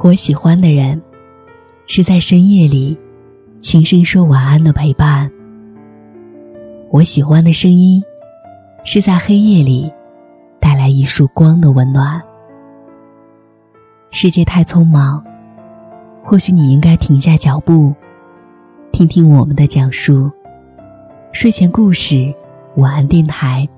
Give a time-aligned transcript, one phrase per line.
[0.00, 1.02] 我喜欢的人，
[1.88, 2.96] 是在深夜里
[3.58, 5.28] 轻声说晚安的陪伴。
[6.90, 8.00] 我喜欢的声音，
[8.84, 9.92] 是在黑夜里
[10.60, 12.22] 带来一束光的温暖。
[14.10, 15.22] 世界太匆忙，
[16.22, 17.92] 或许你应该停下脚步，
[18.92, 20.30] 听听我们的讲述。
[21.32, 22.32] 睡前故事，
[22.76, 23.68] 晚安电台，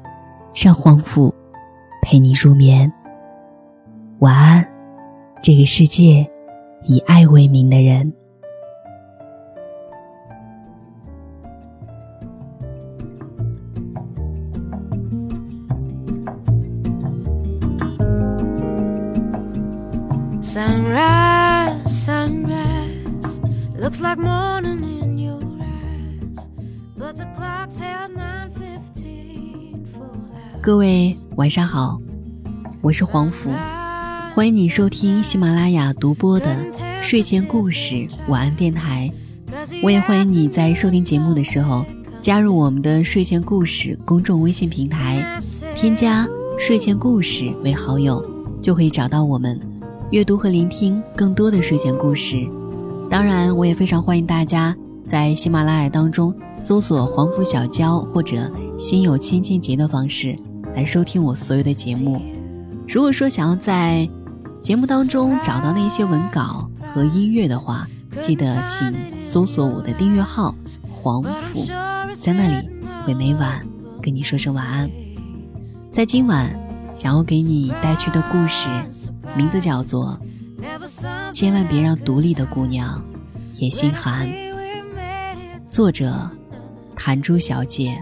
[0.54, 1.34] 让黄甫
[2.02, 2.92] 陪你入眠。
[4.18, 4.68] 晚安，
[5.42, 6.30] 这个世界
[6.84, 8.12] 以爱为名的人。
[30.62, 31.98] 各位晚上好，
[32.82, 33.50] 我是黄甫，
[34.40, 36.56] 欢迎你收听喜马拉雅独播的
[37.02, 39.12] 睡前故事晚安电台。
[39.82, 41.84] 我也欢迎你在收听节目的时候
[42.22, 45.38] 加入我们的睡前故事公众微信平台，
[45.76, 46.26] 添加
[46.58, 48.24] 睡前故事为好友，
[48.62, 49.60] 就可以找到我们，
[50.10, 52.48] 阅读和聆听更多的睡前故事。
[53.10, 54.74] 当然，我也非常欢迎大家
[55.06, 60.34] 在喜马拉雅当中搜索“黄甫小娇”或者“心有千千结”的方式
[60.74, 62.22] 来收听我所有的节目。
[62.88, 64.08] 如果说想要在
[64.62, 67.86] 节目当中找到那些文稿和音乐的话，
[68.20, 68.92] 记得请
[69.24, 70.54] 搜索我的订阅号
[70.92, 71.64] “黄甫”，
[72.16, 72.68] 在那里
[73.04, 73.66] 会每晚
[74.02, 74.88] 跟你说声晚安。
[75.90, 76.54] 在今晚
[76.94, 78.68] 想要给你带去的故事，
[79.36, 80.18] 名字叫做。
[81.32, 83.02] 千万别让独立的姑娘
[83.54, 84.30] 也心寒。
[85.70, 86.28] 作者：
[86.94, 87.98] 谭珠小姐。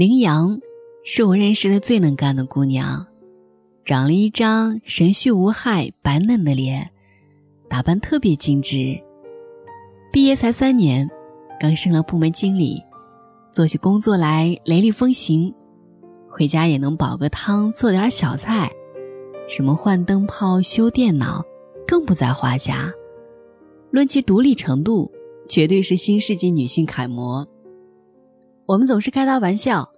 [0.00, 0.58] 羚羊
[1.04, 3.06] 是我认识的最能干的姑娘，
[3.84, 6.90] 长了一张神絮无害、白嫩的脸。
[7.68, 8.98] 打扮特别精致，
[10.10, 11.06] 毕业才三年，
[11.60, 12.82] 刚升了部门经理，
[13.52, 15.54] 做起工作来雷厉风行，
[16.30, 18.72] 回家也能煲个汤，做点小菜，
[19.46, 21.44] 什么换灯泡、修电脑，
[21.86, 22.90] 更不在话下。
[23.90, 25.12] 论其独立程度，
[25.46, 27.46] 绝对是新世纪女性楷模。
[28.64, 29.89] 我们总是开她玩笑，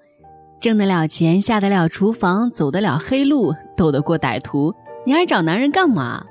[0.62, 4.72] 挣得了钱，下得了厨房，走得了黑路，斗得过歹徒，
[5.04, 6.24] 你还找男人干嘛？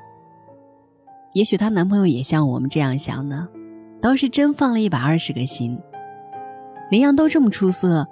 [1.33, 3.49] 也许她男朋友也像我们这样想呢，
[4.01, 5.77] 倒是真放了一百二十个心。
[6.89, 8.07] 林羊都这么出色，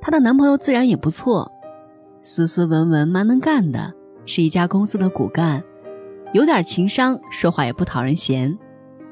[0.00, 1.50] 她的男朋友自然也不错，
[2.22, 3.92] 斯斯文文，蛮能干的，
[4.26, 5.60] 是一家公司的骨干，
[6.32, 8.56] 有点情商，说话也不讨人嫌。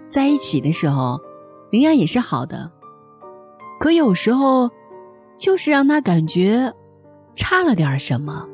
[0.08, 1.20] 在一起的时候，
[1.72, 2.70] 林羊也是好的，
[3.80, 4.70] 可有时候，
[5.38, 6.72] 就是让他感觉
[7.34, 8.48] 差了点什么。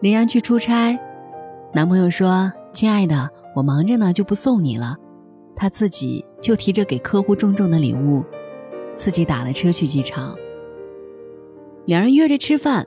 [0.00, 0.98] 羚羊去出差，
[1.72, 2.52] 男朋友说。
[2.74, 4.96] 亲爱的，我忙着呢，就不送你了。
[5.54, 8.24] 他自己就提着给客户重重的礼物，
[8.96, 10.34] 自己打了车去机场。
[11.84, 12.86] 两人约着吃饭，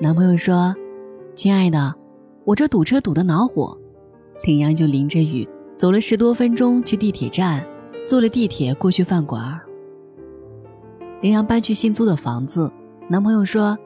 [0.00, 0.74] 男朋友说
[1.36, 1.94] ：“亲爱的，
[2.46, 3.76] 我这堵车堵得恼火。”
[4.42, 5.46] 羚羊就淋着雨
[5.76, 7.62] 走了十多分钟去地铁站，
[8.06, 9.60] 坐了地铁过去饭馆。
[11.20, 12.72] 羚羊搬去新租的房子，
[13.08, 13.76] 男朋友说：“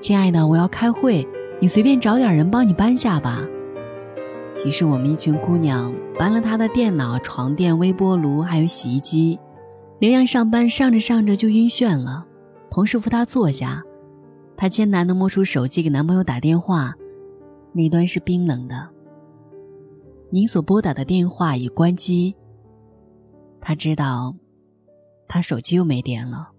[0.00, 1.26] 亲爱的，我要开会，
[1.60, 3.40] 你随便找点人帮你搬下吧。”
[4.64, 9.38] 于是我们一群姑娘搬了他的电脑、床垫、微波炉，还有洗衣机。
[9.98, 12.26] 羚羊上班上着上着就晕眩了，
[12.70, 13.82] 同事扶她坐下，
[14.56, 16.94] 她艰难地摸出手机给男朋友打电话，
[17.72, 18.88] 那端是冰冷的。
[20.30, 22.34] 您所拨打的电话已关机。
[23.60, 24.34] 他知道，
[25.28, 26.51] 他手机又没电了，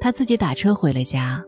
[0.00, 1.44] 她自己打车回了家。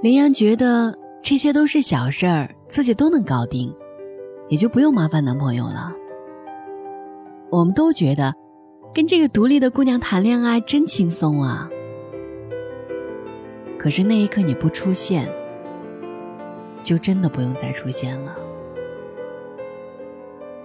[0.00, 0.98] 林阳觉得。
[1.24, 3.72] 这些都是小事儿，自己都能搞定，
[4.48, 5.92] 也就不用麻烦男朋友了。
[7.48, 8.34] 我们都觉得，
[8.92, 11.70] 跟这个独立的姑娘谈恋爱真轻松啊。
[13.78, 15.32] 可是那一刻你不出现，
[16.82, 18.36] 就真的不用再出现了。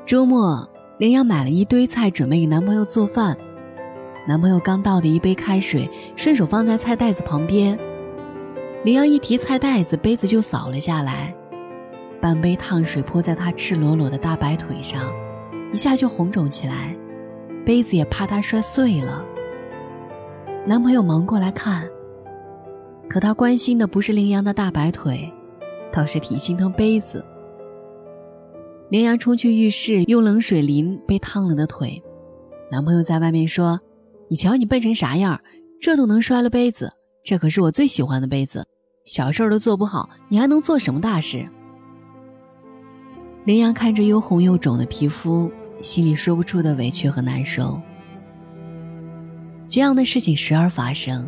[0.08, 3.38] 周末，林阳买了一堆菜，准备给男朋友做饭。
[4.28, 7.80] 男朋友刚倒的一杯开水，顺手放在菜袋子旁边。
[8.84, 11.34] 羚羊一提菜袋子，杯子就扫了下来，
[12.20, 15.02] 半杯烫水泼在她赤裸裸的大白腿上，
[15.72, 16.94] 一下就红肿起来，
[17.66, 19.24] 杯子也怕她摔碎了。
[20.66, 21.88] 男朋友忙过来看，
[23.08, 25.32] 可他关心的不是羚羊的大白腿，
[25.90, 27.24] 倒是挺心疼杯子。
[28.90, 32.04] 羚羊冲去浴室，用冷水淋被烫了的腿。
[32.70, 33.80] 男朋友在外面说
[34.30, 35.42] ：“你瞧你笨成啥样，
[35.80, 36.94] 这都能摔了杯子。
[37.24, 38.68] 这可是我最喜欢的杯子，
[39.06, 41.48] 小事都做不好，你还能做什么大事？”
[43.46, 45.50] 羚羊看着又红又肿的皮肤，
[45.82, 47.82] 心里说不出的委屈和难受。
[49.70, 51.28] 这样的事情时而发生，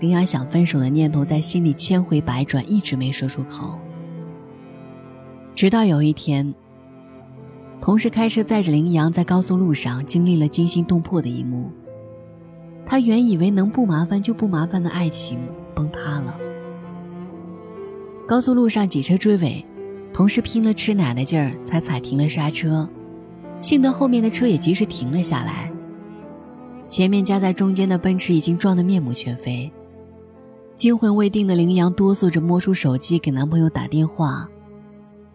[0.00, 3.78] 羚羊想分手的念头在心里千回百转，一直没说出口。
[5.54, 6.52] 直到有一天，
[7.80, 11.70] 同事开车载着羚羊在高速路上经历了惊心动魄的一幕。
[12.88, 15.38] 他原以为能不麻烦就不麻烦的爱情
[15.74, 16.34] 崩塌了。
[18.26, 19.62] 高速路上几车追尾，
[20.10, 22.88] 同事拼了吃奶的劲儿才踩停了刹车，
[23.60, 25.70] 幸得后面的车也及时停了下来。
[26.88, 29.70] 前面夹在中间的奔驰已经撞得面目全非，
[30.74, 34.48] 惊魂未定的羚羊哆嗦着摸出手机给男朋友打电话。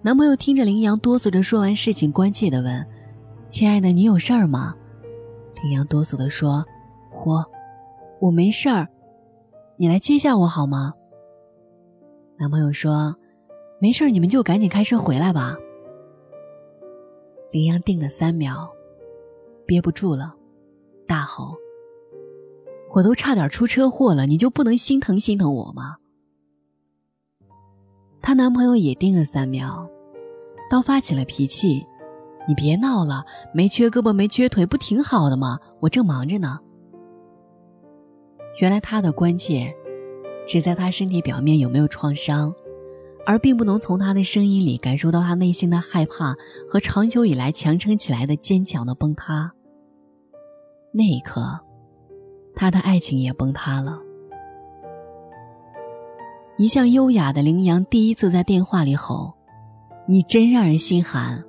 [0.02, 2.84] 男朋友听着羚羊哆嗦着说完事情，关切地问
[3.50, 4.76] ：“亲爱的，你有事儿吗？”
[5.64, 6.66] 羚羊哆嗦地说
[7.26, 7.46] ：“我，
[8.20, 8.88] 我没事儿，
[9.78, 10.94] 你来接下我好吗？”
[12.38, 13.16] 男朋友说
[13.80, 15.56] ：“没事儿，你们就赶紧开车回来吧。”
[17.52, 18.70] 林阳定了三秒，
[19.66, 20.34] 憋不住了。
[21.08, 21.56] 大吼
[22.96, 25.98] ：“我都差点出车祸了，你就不能心疼心疼我吗？”
[28.22, 29.88] 她男朋友也定了三秒，
[30.72, 31.86] 倒发起了脾气
[32.48, 35.60] ：“你别闹了，没缺胳膊没缺腿，不挺好的吗？
[35.82, 36.60] 我正忙着呢。”
[38.60, 39.74] 原来他的关切，
[40.48, 42.54] 只在他身体表面有没有创伤，
[43.26, 46.36] 而并不能从他的声音里感受到他内心的害怕
[46.70, 49.52] 和长久以来强撑起来的坚强的崩塌。
[50.92, 51.60] 那一刻，
[52.56, 54.00] 他的爱情也崩塌了。
[56.58, 59.34] 一向优雅的羚羊第一次在电话里吼
[60.08, 61.44] ：“你真让人心寒。”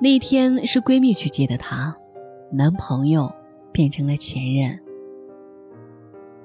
[0.00, 1.94] 那天是闺蜜去接的她，
[2.50, 3.30] 男朋友
[3.72, 4.78] 变成了前任。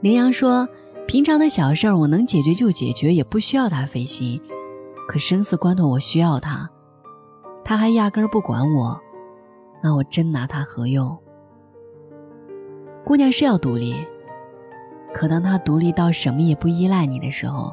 [0.02, 0.68] 羚羊说
[1.08, 4.42] ：“平常的小事儿我能解决就解决，也不需要他费心。
[5.08, 6.70] 可生死关头我需要他，
[7.64, 9.00] 他还压根儿不管我。”
[9.84, 11.18] 那我真拿他何用？
[13.06, 13.96] 姑娘是要独立，
[15.14, 17.72] 可当她独立到什么也不依赖你的时候，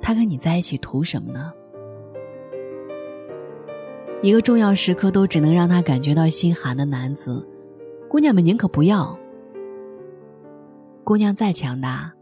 [0.00, 1.50] 她跟你在一起图什么呢？
[4.22, 7.48] 一个重要时刻都只能让她感觉到心寒的男子，
[8.10, 9.16] 姑娘们宁可不要。
[11.04, 12.12] 姑娘再强大，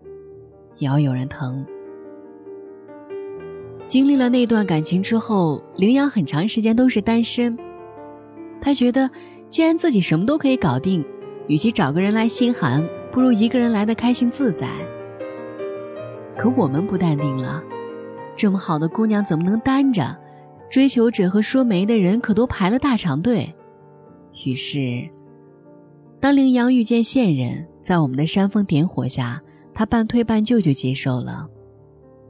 [0.77, 1.65] 也要有人疼。
[3.87, 7.59] 经历了那段感情之后，羚羊很长时间都是单身。
[8.61, 9.11] 他觉得，
[9.49, 11.03] 既然自己什么都可以搞定，
[11.47, 14.69] 与其找个人来心寒，不如一个人来的开心自在。
[16.37, 17.63] 可我们不淡定了，
[18.37, 20.15] 这么好的姑娘怎么能单着？
[20.69, 23.55] 追求者和说媒的人可都排了大长队。
[24.45, 25.09] 于是，
[26.21, 29.41] 当羚羊遇见现任，在我们的煽风点火下，
[29.73, 31.47] 他半推半就就接受了。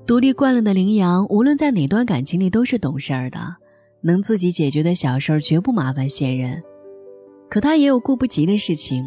[0.07, 3.57] 独立惯了的羚羊，无论在哪段感情里都是懂事儿的。
[4.01, 6.63] 能自己解决的小事儿绝不麻烦现任，
[7.51, 9.05] 可他也有顾不及的事情。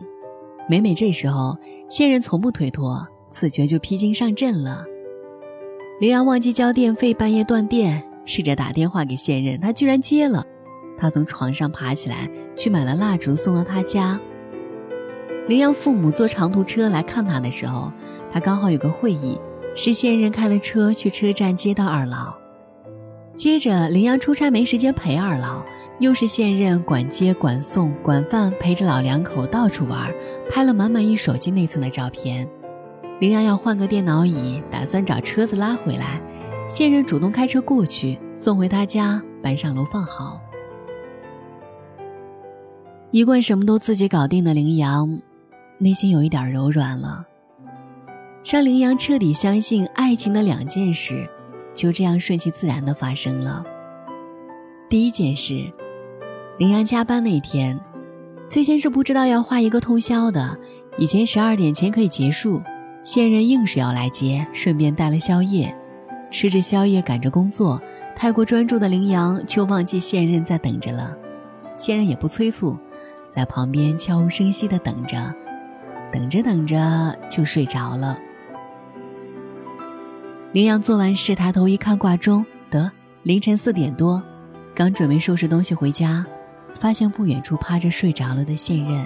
[0.68, 1.58] 每每这时候，
[1.90, 4.84] 现任从不推脱，自觉就披荆上阵了。
[6.02, 10.46] 羚羊忘记交电费，半夜断电，试着打电话给现任，他居然接了。
[11.00, 14.20] 他从床上爬起来，去买了蜡烛送到他家。
[15.52, 17.92] 羚羊父母坐长途车来看他的时候，
[18.32, 19.38] 他刚好有个会议，
[19.76, 22.34] 是现任开了车去车站接到二老。
[23.36, 25.62] 接着，羚羊出差没时间陪二老，
[26.00, 30.10] 又是现任管接管送管饭，陪着老两口到处玩，
[30.50, 32.48] 拍了满满一手机内存的照片。
[33.20, 36.22] 羚羊要换个电脑椅，打算找车子拉回来，
[36.70, 40.40] 现任主动开车过去送回他家，搬上楼放好。
[43.12, 45.20] 一贯什么都自己搞定的羚羊，
[45.84, 47.26] 内心有一点柔软了，
[48.46, 51.28] 让羚羊彻底相信爱情的两件事。
[51.74, 53.66] 就这样顺其自然的发生了。
[54.90, 55.72] 第一件事，
[56.60, 57.80] 羚羊加班那天，
[58.48, 60.56] 最先是不知道要画一个通宵的，
[61.00, 62.62] 以前十二点前可以结束，
[63.04, 65.76] 现任硬是要来接，顺便带了宵夜，
[66.30, 67.82] 吃着宵夜赶着工作，
[68.16, 71.18] 太过专注的羚羊就忘记现任在等着了，
[71.76, 72.78] 现任也不催促，
[73.34, 75.34] 在旁边悄无声息的等着，
[76.12, 78.20] 等着等着就睡着了。
[80.52, 82.92] 羚羊做完事，抬头一看挂钟，得
[83.24, 84.22] 凌晨四点多，
[84.76, 86.26] 刚准备收拾东西回家，
[86.78, 89.06] 发现不远处趴着睡着了的现任。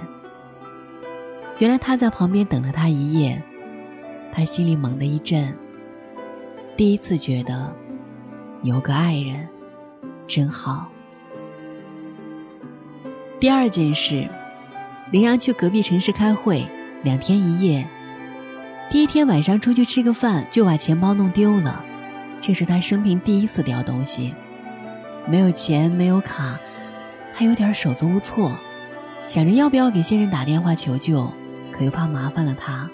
[1.58, 3.40] 原来他在旁边等了他一夜，
[4.32, 5.56] 他心里猛地一震，
[6.76, 7.72] 第一次觉得
[8.62, 9.48] 有个爱人，
[10.26, 10.88] 真好。
[13.38, 14.28] 第二件事，
[15.12, 16.66] 林阳去隔壁城市开会，
[17.06, 17.86] 两天一夜。
[18.90, 21.84] 第一天晚上出去吃个饭，就把钱包弄丢了，
[22.40, 24.34] 这是他生平第一次掉东西，
[25.28, 26.58] 没有钱，没有卡，
[27.32, 28.50] 还有点手足无措，
[29.28, 31.30] 想着要不要给先生打电话求救，
[31.70, 32.90] 可又怕麻烦了他。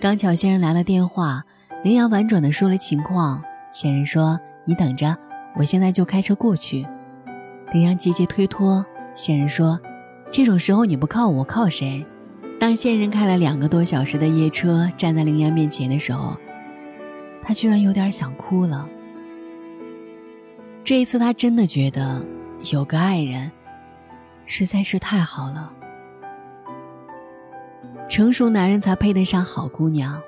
[0.00, 1.42] 刚巧先生来了电话，
[1.82, 3.42] 羚羊婉转的说了情况，
[3.72, 5.18] 先生说：“你等着，
[5.56, 6.86] 我现在就开车过去。”
[7.74, 9.80] 羚羊急急推脱，先生说
[10.30, 12.06] ：“这种时候你不靠我，靠谁？”
[12.62, 16.36] 当现任开了两个多小时的夜车，站在林阳面前的时候，
[17.42, 18.88] 他居然有点想哭了。
[20.84, 22.24] 这一次，他真的觉得
[22.72, 23.50] 有个爱人
[24.46, 25.72] 实在是太好了。
[28.08, 30.22] 成熟男人才配得上好姑娘。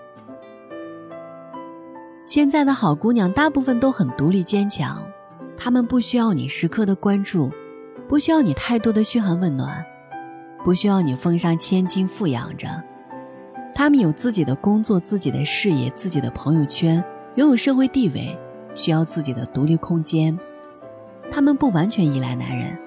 [2.26, 5.06] 现在的好姑娘大部分都很独立坚强，
[5.56, 7.52] 她们不需要你时刻的关注，
[8.08, 9.86] 不需要你太多的嘘寒问暖。
[10.64, 12.82] 不需要你奉上千金富养着，
[13.74, 17.04] 他们有自己的工作、自己的事业、自己的朋友圈，
[17.34, 18.36] 拥有社会地位，
[18.74, 20.36] 需要自己的独立空间。
[21.30, 22.78] 他们不完全依赖男人，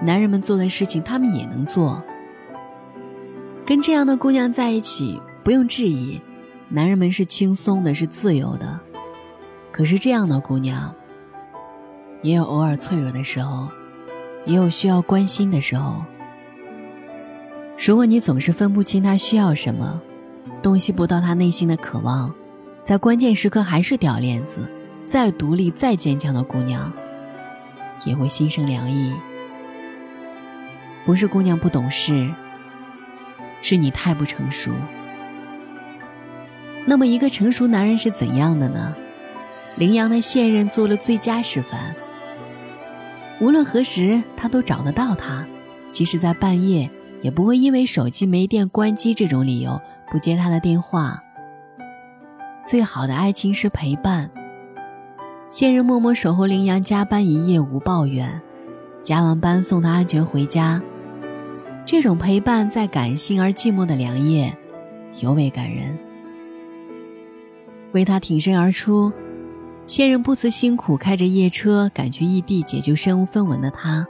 [0.00, 2.00] 男人们做的事情他们也能做。
[3.66, 6.22] 跟这样的姑娘在一起，不用质疑，
[6.68, 8.78] 男人们是轻松的，是自由的。
[9.72, 10.94] 可是这样的姑娘，
[12.22, 13.68] 也有偶尔脆弱的时候，
[14.44, 16.04] 也有需要关心的时候。
[17.78, 19.98] 如果你总是分不清他需要什么，
[20.62, 22.34] 洞悉不到他内心的渴望，
[22.84, 24.68] 在关键时刻还是掉链子，
[25.06, 26.92] 再独立再坚强的姑娘，
[28.04, 29.14] 也会心生凉意。
[31.06, 32.30] 不是姑娘不懂事，
[33.62, 34.70] 是你太不成熟。
[36.84, 38.94] 那么，一个成熟男人是怎样的呢？
[39.76, 41.94] 羚羊的现任做了最佳示范。
[43.40, 45.46] 无论何时，他都找得到他，
[45.90, 46.90] 即使在半夜。
[47.22, 51.22] 也不会因为手机没电关机这种理由不接他的电话。
[52.66, 54.30] 最好的爱情是陪伴。
[55.50, 58.40] 现任默默守候羚羊加班一夜无抱怨，
[59.02, 60.82] 加完班送他安全回家。
[61.86, 64.54] 这种陪伴在感性而寂寞的良夜，
[65.22, 65.98] 尤为感人。
[67.92, 69.10] 为他挺身而出，
[69.86, 74.06] 现任不辞辛苦开着夜车赶去异地解救身无分文的他。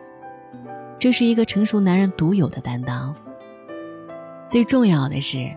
[0.99, 3.15] 这是一个成熟男人独有的担当。
[4.49, 5.57] 最重要的是，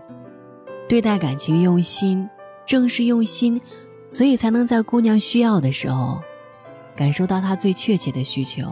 [0.88, 2.28] 对待感情用心，
[2.66, 3.60] 正是用心，
[4.08, 6.20] 所以才能在姑娘需要的时候，
[6.94, 8.70] 感受到她最确切的需求，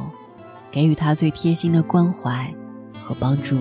[0.71, 2.53] 给予她最贴心的关怀
[3.03, 3.57] 和帮助。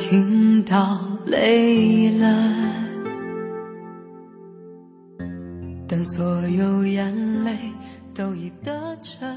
[0.00, 2.26] 听到累了，
[5.86, 7.54] 等所有眼泪
[8.14, 9.28] 都已得逞，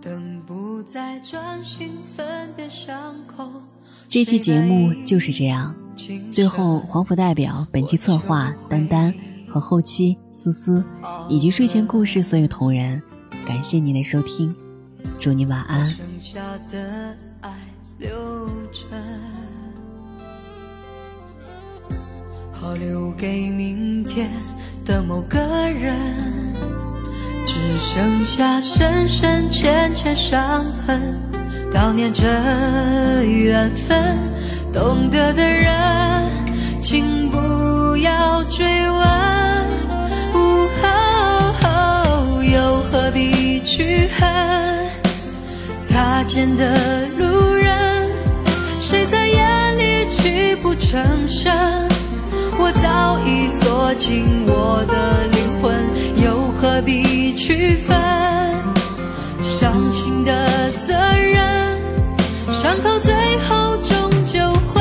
[0.00, 3.48] 等不再专心分辨伤口。
[4.08, 5.74] 这期节目就是这样。
[6.32, 9.12] 最后，黄甫代表本期策划丹丹
[9.46, 10.82] 和后期思思
[11.28, 13.00] 以及睡前故事所有同仁，
[13.46, 14.54] 感谢您的收听，
[15.20, 15.84] 祝你晚安。
[17.98, 18.08] 留
[18.70, 18.84] 着，
[22.52, 24.30] 好留给明天
[24.84, 25.96] 的某个人。
[27.44, 31.20] 只剩下深深浅浅伤痕，
[31.72, 32.22] 悼念着
[33.24, 34.16] 缘分。
[34.72, 35.68] 懂得的人，
[36.80, 39.08] 请不要追问。
[40.34, 40.68] 哦
[42.48, 44.88] 又何必去恨？
[45.80, 47.47] 擦肩的路人。
[50.28, 51.50] 泣不成声？
[52.58, 55.72] 我早已锁紧我的灵魂，
[56.22, 57.96] 又何必区分？
[59.40, 61.78] 伤心的责任，
[62.52, 63.14] 伤口最
[63.48, 64.38] 后终究
[64.74, 64.77] 会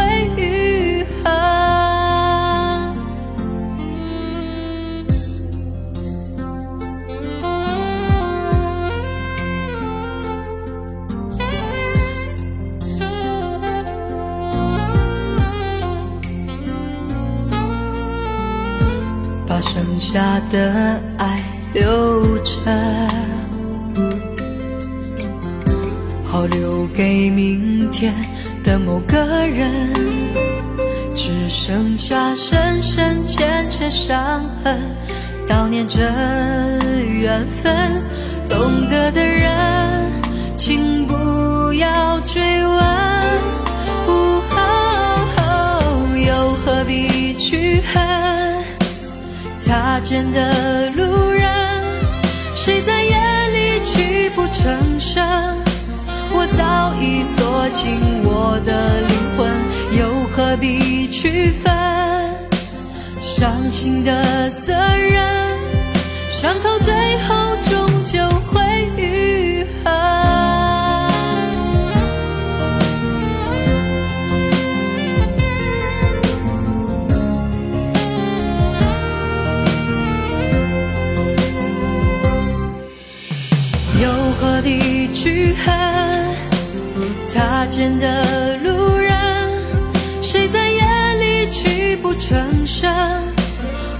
[20.09, 22.51] 下的爱留着，
[26.23, 28.13] 好留给明天
[28.63, 29.69] 的某个人。
[31.13, 34.79] 只剩下深深浅浅伤痕。
[35.45, 35.99] 悼念着
[37.19, 38.01] 缘分，
[38.47, 39.51] 懂得的人，
[49.67, 51.45] 擦肩的路人，
[52.55, 53.17] 谁在夜
[53.51, 55.21] 里泣不成声？
[56.31, 59.51] 我早已锁紧我的灵魂，
[59.99, 61.69] 又何必区分？
[63.19, 65.21] 伤心的责任，
[66.31, 66.93] 伤口最
[67.27, 70.56] 后终究会愈合。
[85.65, 85.71] 和？
[87.25, 89.13] 擦肩的路人，
[90.21, 90.81] 谁在夜
[91.19, 92.91] 里泣不成声？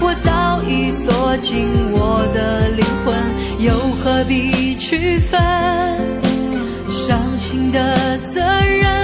[0.00, 3.14] 我早已锁紧我的灵魂，
[3.58, 5.40] 又何必区分？
[6.88, 8.97] 伤心的责任，